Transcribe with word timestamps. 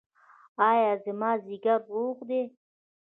ایا 0.69 0.91
زما 1.03 1.31
ځیګر 1.45 1.79
روغ 1.93 2.17
دی؟ 2.29 2.41